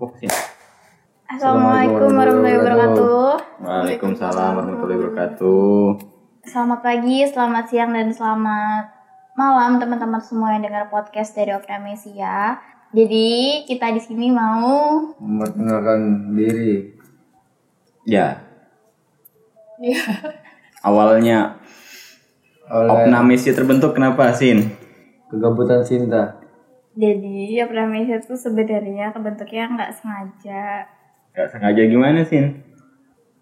Fokusin. 0.00 0.32
Assalamualaikum 1.28 2.08
warahmatullahi 2.16 2.56
wabarakatuh. 2.56 3.28
Waalaikumsalam 3.60 4.50
warahmatullahi 4.56 4.96
wabarakatuh. 4.96 5.84
Selamat 6.48 6.80
pagi, 6.80 7.20
selamat 7.28 7.64
siang, 7.68 7.92
dan 7.92 8.08
selamat 8.08 8.96
malam 9.36 9.76
teman-teman 9.76 10.24
semua 10.24 10.56
yang 10.56 10.64
dengar 10.64 10.88
podcast 10.88 11.36
dari 11.36 11.52
Opera 11.52 11.76
Mesia. 11.76 12.56
Jadi 12.96 13.68
kita 13.68 13.92
di 13.92 14.00
sini 14.00 14.32
mau 14.32 15.04
memperkenalkan 15.20 16.32
diri 16.32 16.96
Ya, 18.08 18.40
Iya. 19.84 20.00
awalnya 20.80 21.60
oleh 22.72 23.04
Opnamesia 23.04 23.52
terbentuk 23.52 23.92
kenapa, 23.92 24.32
Sin? 24.32 24.64
kegabutan 25.28 25.84
cinta. 25.84 26.40
Jadi 26.94 27.64
Opera 27.66 27.86
Mesia 27.86 28.18
itu 28.18 28.34
sebenarnya 28.34 29.14
kebentuknya 29.14 29.64
nggak 29.70 29.92
sengaja. 29.94 30.86
Gak 31.30 31.48
sengaja 31.54 31.82
gimana, 31.86 32.26
Sin? 32.26 32.66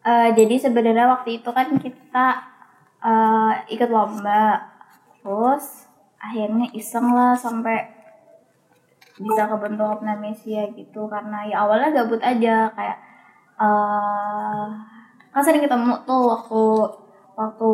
Eh, 0.04 0.28
jadi 0.36 0.54
sebenarnya 0.60 1.08
waktu 1.08 1.40
itu 1.40 1.50
kan 1.52 1.72
kita 1.80 2.26
eh, 3.00 3.52
ikut 3.72 3.88
lomba, 3.88 4.60
terus 5.24 5.88
akhirnya 6.18 6.68
iseng 6.74 7.14
lah 7.14 7.32
sampai 7.32 7.98
bisa 9.18 9.50
kebentuk 9.50 9.98
Opnamesia 9.98 10.70
gitu 10.78 11.10
karena 11.10 11.42
ya 11.50 11.66
awalnya 11.66 11.90
gabut 11.90 12.22
aja 12.22 12.70
kayak 12.70 12.98
eh 13.58 14.66
kan 15.34 15.42
sering 15.42 15.62
ketemu 15.62 15.94
tuh 16.06 16.22
waktu 16.30 16.64
waktu 17.34 17.68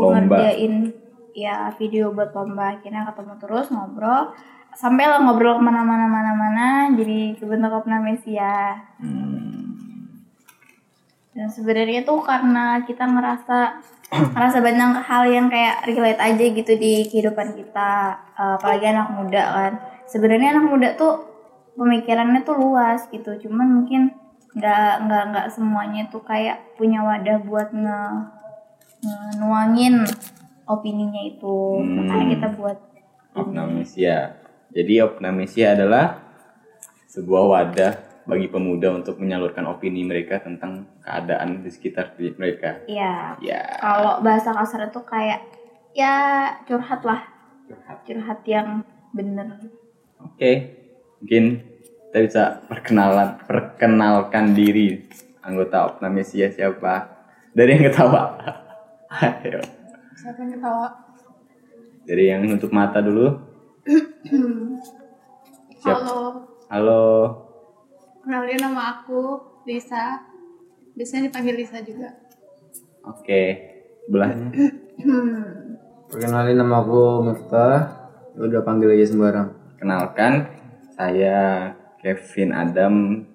Lomba. 0.00 0.16
ngerjain 0.16 0.74
ya 1.32 1.72
video 1.76 2.12
buat 2.12 2.32
lomba 2.36 2.76
akhirnya 2.76 3.08
ketemu 3.08 3.32
terus 3.40 3.72
ngobrol 3.72 4.32
sampai 4.72 5.04
lah 5.04 5.20
ngobrol 5.20 5.56
ke 5.56 5.62
mana-mana 5.62 6.04
mana-mana 6.04 6.66
jadi 6.92 7.36
kebentuk 7.36 7.72
Opnamesia 7.72 8.76
Hmm, 8.96 10.22
dan 11.32 11.48
sebenarnya 11.48 12.02
tuh 12.02 12.20
karena 12.20 12.80
kita 12.82 13.04
ngerasa 13.04 13.58
ngerasa 14.36 14.58
banyak 14.60 14.90
hal 15.02 15.22
yang 15.24 15.46
kayak 15.48 15.84
relate 15.86 16.20
aja 16.20 16.44
gitu 16.52 16.72
di 16.76 17.04
kehidupan 17.06 17.52
kita 17.52 18.16
apalagi 18.34 18.86
anak 18.86 19.08
muda 19.10 19.42
kan 19.42 19.72
sebenarnya 20.04 20.52
anak 20.52 20.66
muda 20.68 20.88
tuh 20.94 21.24
pemikirannya 21.72 22.44
tuh 22.44 22.56
luas 22.56 23.08
gitu 23.08 23.32
cuman 23.42 23.80
mungkin 23.80 24.12
nggak 24.52 25.08
nggak 25.08 25.22
nggak 25.32 25.46
semuanya 25.48 26.04
tuh 26.12 26.20
kayak 26.20 26.76
punya 26.76 27.00
wadah 27.00 27.40
buat 27.40 27.72
nge, 27.72 28.00
nge- 29.00 29.32
nuangin 29.40 30.04
opininya 30.68 31.24
itu 31.24 31.80
Hmm. 31.80 32.04
makanya 32.04 32.26
kita 32.36 32.48
buat 32.54 32.78
Opnamesia. 33.32 34.36
Jadi 34.72 35.04
Opnamesia 35.04 35.76
adalah 35.76 36.16
sebuah 37.12 37.44
wadah 37.44 37.92
bagi 38.24 38.48
pemuda 38.48 38.96
untuk 38.96 39.20
menyalurkan 39.20 39.68
opini 39.68 40.00
mereka 40.00 40.40
tentang 40.40 40.88
keadaan 41.04 41.60
di 41.60 41.68
sekitar 41.68 42.16
diri 42.16 42.32
mereka. 42.40 42.80
ya 42.88 43.36
Ya, 43.44 43.60
kalau 43.82 44.24
bahasa 44.24 44.54
kasar 44.56 44.88
tuh 44.88 45.04
kayak 45.04 45.44
ya 45.92 46.48
curhat 46.64 47.04
lah 47.04 47.20
curhat. 47.68 47.98
curhat 48.08 48.40
yang 48.48 48.80
bener 49.12 49.60
Oke, 50.22 50.52
mungkin 51.20 51.44
kita 52.08 52.18
bisa 52.22 52.42
perkenalan, 52.70 53.42
perkenalkan 53.44 54.54
diri 54.56 55.04
anggota 55.42 55.92
Opnamesia 55.92 56.48
siapa? 56.48 57.10
Dari 57.52 57.76
yang 57.76 57.84
ketawa. 57.90 58.38
Ayo. 59.42 59.60
Siapa 60.16 60.38
yang 60.40 60.56
ketawa? 60.56 60.88
Dari 62.06 62.24
yang 62.30 62.46
nutup 62.46 62.70
mata 62.70 63.02
dulu. 63.02 63.51
Siap. 63.82 65.82
Halo, 65.82 66.46
Halo. 66.70 67.02
kenalin 68.22 68.62
nama 68.62 69.02
aku 69.02 69.42
Lisa. 69.66 70.22
Biasanya 70.94 71.26
dipanggil 71.26 71.58
Lisa 71.58 71.82
juga. 71.82 72.14
Oke. 73.02 73.58
Sebelahnya. 74.06 74.54
Perkenalin 76.06 76.62
nama 76.62 76.78
aku 76.78 77.26
Miftah. 77.26 78.06
Udah 78.38 78.62
panggil 78.62 78.94
aja 78.94 79.10
sembarang. 79.10 79.50
Kenalkan, 79.82 80.46
saya 80.94 81.74
Kevin 81.98 82.54
Adam. 82.54 83.26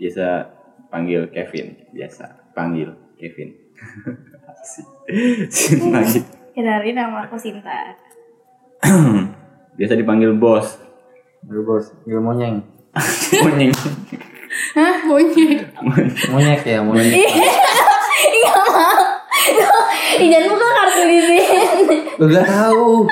Biasa 0.00 0.48
panggil 0.88 1.28
Kevin. 1.28 1.76
Biasa 1.92 2.56
panggil 2.56 2.96
Kevin. 3.20 3.52
Kenalin 6.56 6.96
nama 6.96 7.28
aku 7.28 7.36
Sinta 7.36 8.07
Biasa 9.78 9.94
dipanggil 9.94 10.34
bos. 10.34 10.74
Udah 11.46 11.62
bos, 11.62 11.86
panggil 12.02 12.18
monyeng. 12.18 12.56
Monyeng. 13.46 13.70
Hah? 14.74 14.96
Monyet? 15.06 15.70
Monyek 16.34 16.62
ya, 16.66 16.82
monyek. 16.82 17.14
Iya 18.18 18.50
mau. 18.50 18.98
Jangan 20.18 20.50
buka 20.50 20.68
kartu 20.74 21.02
di 21.06 21.18
sini. 21.22 21.96
Udah 22.18 22.42
tahu. 22.42 23.06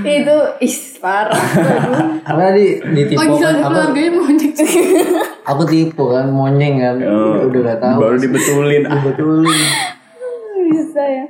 Itu 0.00 0.36
is 0.64 0.96
parah. 0.96 1.36
Aduh. 1.36 2.24
Karena 2.24 2.46
di 2.56 2.80
di 2.80 3.02
tipe 3.12 3.20
Panggilan 3.20 3.60
kan, 3.60 3.92
aku, 3.92 4.00
monyet. 4.16 4.56
aku 5.44 5.62
tipe 5.68 6.04
kan 6.08 6.26
monyeng 6.32 6.80
kan. 6.80 6.96
Oh, 7.04 7.52
Udah 7.52 7.60
gak 7.68 7.78
tahu. 7.84 7.98
Baru 8.00 8.16
dibetulin. 8.16 8.82
Dibetulin. 8.88 9.60
Bisa 10.72 11.02
ya. 11.04 11.24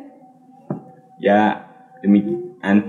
Ya, 1.18 1.42
demi 1.98 2.22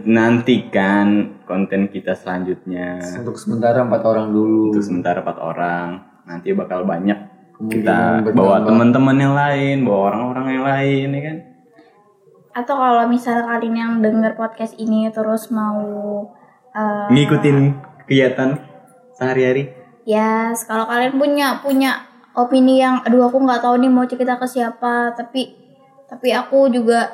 nantikan 0.03 1.39
konten 1.47 1.87
kita 1.87 2.11
selanjutnya. 2.11 2.99
Untuk 3.23 3.39
sementara 3.39 3.87
empat 3.87 4.03
orang 4.03 4.35
dulu. 4.35 4.75
Untuk 4.75 4.83
sementara 4.83 5.23
empat 5.23 5.37
orang. 5.39 5.87
Nanti 6.27 6.51
bakal 6.51 6.83
banyak 6.83 7.17
Kemungkinan 7.55 8.25
kita 8.25 8.33
bawa 8.35 8.65
teman-teman 8.65 9.17
yang 9.17 9.35
lain, 9.37 9.85
bawa 9.85 9.99
orang-orang 10.11 10.47
yang 10.49 10.65
lain, 10.65 11.07
ya 11.13 11.21
kan? 11.23 11.37
Atau 12.51 12.75
kalau 12.75 13.05
misal 13.07 13.47
kalian 13.47 13.75
yang 13.77 13.93
denger 14.03 14.35
podcast 14.35 14.75
ini 14.75 15.07
terus 15.07 15.47
mau 15.53 15.79
eh, 16.75 17.07
Ngikutin 17.07 17.57
kegiatan 18.03 18.59
sehari-hari. 19.15 19.71
ya 20.01 20.49
kalau 20.65 20.89
kalian 20.89 21.15
punya 21.15 21.47
punya 21.61 21.91
opini 22.33 22.81
yang 22.81 23.05
aduh 23.05 23.29
aku 23.29 23.37
nggak 23.37 23.61
tahu 23.61 23.77
nih 23.77 23.91
mau 23.93 24.01
cerita 24.09 24.33
ke 24.35 24.49
siapa 24.49 25.13
tapi 25.13 25.53
tapi 26.09 26.33
aku 26.33 26.73
juga 26.73 27.05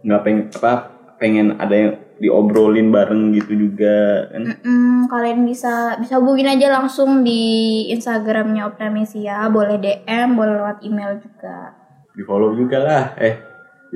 Nggak 0.00 0.20
pengen 0.24 0.42
apa 0.56 0.91
pengen 1.22 1.54
ada 1.62 1.70
yang 1.70 1.92
diobrolin 2.18 2.90
bareng 2.90 3.30
gitu 3.38 3.54
juga 3.54 4.26
kan. 4.34 4.58
mm, 4.58 5.06
kalian 5.06 5.46
bisa 5.46 5.94
bisa 6.02 6.18
hubungin 6.18 6.50
aja 6.50 6.74
langsung 6.74 7.22
di 7.22 7.86
Instagramnya 7.94 8.66
Opera 8.66 8.90
Mesia 8.90 9.46
boleh 9.46 9.78
DM 9.78 10.34
boleh 10.34 10.58
lewat 10.58 10.82
email 10.82 11.22
juga 11.22 11.78
Di 12.12 12.20
follow 12.28 12.52
juga 12.52 12.76
lah. 12.84 13.04
Eh, 13.16 13.40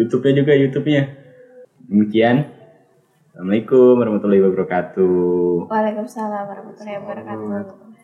YouTube-nya 0.01 0.41
juga 0.41 0.57
YouTube-nya. 0.57 1.05
Demikian. 1.85 2.49
Assalamualaikum 3.29 3.93
warahmatullahi 4.01 4.41
wabarakatuh. 4.49 5.69
Waalaikumsalam 5.69 6.45
warahmatullahi 6.49 6.97
wabarakatuh 7.05 7.96